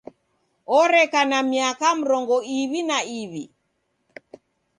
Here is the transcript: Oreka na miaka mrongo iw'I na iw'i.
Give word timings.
Oreka 0.77 1.21
na 1.29 1.39
miaka 1.51 1.87
mrongo 1.99 2.35
iw'I 2.57 2.81
na 2.89 2.97
iw'i. 3.19 3.43